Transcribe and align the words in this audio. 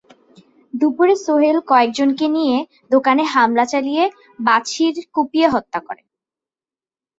দুপুরে 0.73 1.15
সোহেল 1.25 1.57
কয়েকজনকে 1.71 2.25
নিয়ে 2.35 2.57
দোকানে 2.91 3.23
হামলা 3.33 3.65
চালিয়ে 3.71 4.03
বাছির 4.39 4.95
কুপিয়ে 5.13 5.47
হত্যা 5.53 5.79
করে। 5.87 6.03